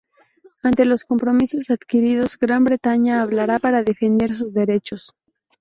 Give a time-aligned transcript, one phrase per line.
[0.63, 5.13] Ante los compromisos adquiridos, Gran Bretaña hablará para defender sus derechos.